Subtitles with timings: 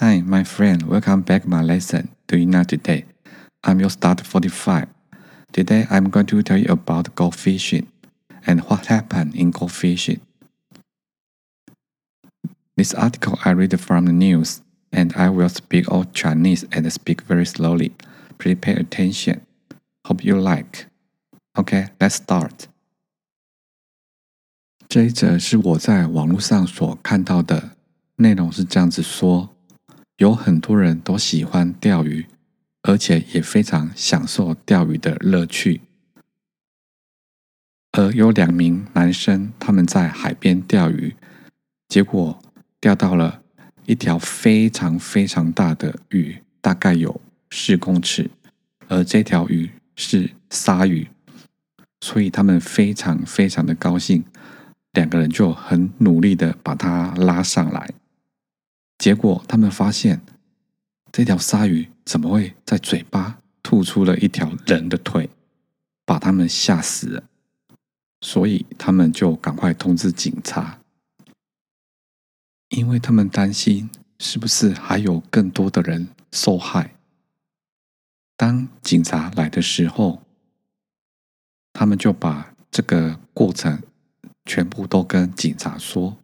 [0.00, 0.84] Hi, my friend.
[0.84, 2.16] Welcome back my lesson.
[2.26, 3.04] Do you know today?
[3.62, 4.88] I'm your start 45.
[5.52, 7.86] Today I'm going to tell you about go fishing
[8.46, 10.22] and what happened in go fishing.
[12.78, 17.20] This article I read from the news and I will speak all Chinese and speak
[17.22, 17.94] very slowly.
[18.38, 19.44] Please pay attention.
[20.06, 20.86] Hope you like.
[21.58, 22.68] Okay, let's start.
[24.88, 27.76] 这一则是我在网络上所看到的
[28.16, 29.50] 内容是这样子说：
[30.17, 32.25] 有很多人都喜欢钓鱼，
[32.83, 35.81] 而且也非常享受钓鱼的乐趣。
[37.91, 41.15] 而有两名男生，他们在海边钓鱼，
[41.89, 42.41] 结果
[42.79, 43.41] 钓到了
[43.85, 47.19] 一条非常非常大的鱼，大概有
[47.51, 48.29] 四公尺，
[48.87, 51.07] 而这条鱼是鲨鱼，
[51.99, 54.23] 所以他们非常非常的高兴，
[54.93, 57.89] 两个人就很努力的把它拉上来。
[58.97, 60.21] 结果他们发现，
[61.11, 65.29] 这条鲨鱼怎么会在嘴巴吐出了一条人的腿，
[66.05, 67.23] 把他们吓死了。
[68.21, 70.79] 所以他们就赶快通知警察，
[72.69, 76.95] 因为他们担心是不是还有更多的人受害。
[78.35, 80.23] 当警察来的时候，
[81.73, 83.83] 他们就把这个过程
[84.45, 86.17] 全部都跟警察说，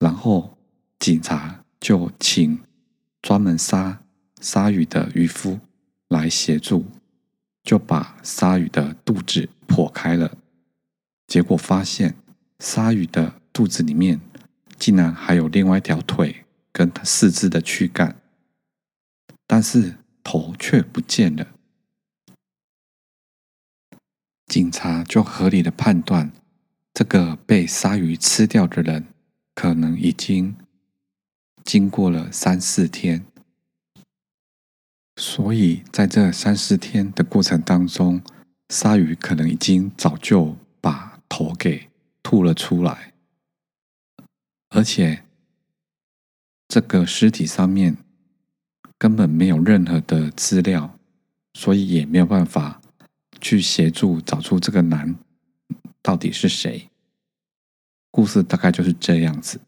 [0.00, 0.58] 然后
[0.98, 1.62] 警察。
[1.80, 2.60] 就请
[3.22, 4.02] 专门杀
[4.40, 5.60] 鲨鱼的渔夫
[6.08, 6.86] 来协助，
[7.62, 10.36] 就把鲨鱼的肚子破开了。
[11.26, 12.16] 结果发现，
[12.58, 14.20] 鲨鱼的肚子里面
[14.78, 18.16] 竟然还有另外一条腿跟四肢的躯干，
[19.46, 21.48] 但是头却不见了。
[24.46, 26.30] 警察就合理的判断，
[26.94, 29.06] 这个被鲨鱼吃掉的人
[29.54, 30.56] 可能已经。
[31.66, 33.26] 经过了三四天，
[35.16, 38.22] 所以在这三四天的过程当中，
[38.68, 41.88] 鲨鱼可能已经早就把头给
[42.22, 43.12] 吐了出来，
[44.68, 45.24] 而且
[46.68, 47.96] 这个尸体上面
[48.96, 50.96] 根本没有任何的资料，
[51.54, 52.80] 所以也没有办法
[53.40, 55.16] 去协助找出这个男
[56.00, 56.88] 到底是谁。
[58.12, 59.60] 故事大概就是这样子。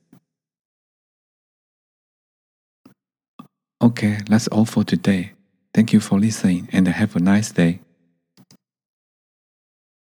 [3.80, 5.32] Okay, that's all for today.
[5.72, 7.78] Thank you for listening and have a nice day.